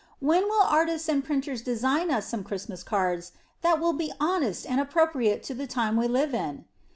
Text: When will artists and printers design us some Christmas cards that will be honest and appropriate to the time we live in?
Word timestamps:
When 0.19 0.45
will 0.45 0.63
artists 0.63 1.07
and 1.07 1.23
printers 1.23 1.61
design 1.61 2.09
us 2.09 2.25
some 2.25 2.43
Christmas 2.43 2.81
cards 2.81 3.33
that 3.61 3.79
will 3.79 3.93
be 3.93 4.11
honest 4.19 4.65
and 4.67 4.81
appropriate 4.81 5.43
to 5.43 5.53
the 5.53 5.67
time 5.67 5.95
we 5.95 6.07
live 6.07 6.33
in? 6.33 6.65